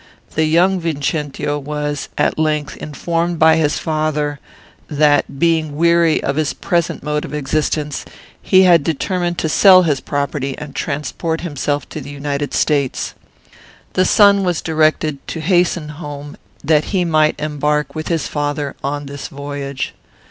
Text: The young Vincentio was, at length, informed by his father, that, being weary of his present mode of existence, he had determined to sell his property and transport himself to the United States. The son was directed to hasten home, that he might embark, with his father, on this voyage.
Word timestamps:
The 0.33 0.45
young 0.45 0.79
Vincentio 0.79 1.59
was, 1.59 2.09
at 2.17 2.39
length, 2.39 2.75
informed 2.77 3.37
by 3.37 3.57
his 3.57 3.77
father, 3.77 4.39
that, 4.87 5.37
being 5.37 5.75
weary 5.77 6.23
of 6.23 6.37
his 6.37 6.55
present 6.55 7.03
mode 7.03 7.23
of 7.23 7.35
existence, 7.35 8.03
he 8.41 8.63
had 8.63 8.83
determined 8.83 9.37
to 9.37 9.47
sell 9.47 9.83
his 9.83 9.99
property 9.99 10.57
and 10.57 10.73
transport 10.73 11.41
himself 11.41 11.87
to 11.89 12.01
the 12.01 12.09
United 12.09 12.55
States. 12.55 13.13
The 13.93 14.05
son 14.05 14.43
was 14.43 14.63
directed 14.63 15.19
to 15.27 15.39
hasten 15.39 15.89
home, 15.89 16.35
that 16.63 16.85
he 16.85 17.05
might 17.05 17.39
embark, 17.39 17.93
with 17.93 18.07
his 18.07 18.27
father, 18.27 18.75
on 18.83 19.05
this 19.05 19.27
voyage. 19.27 19.93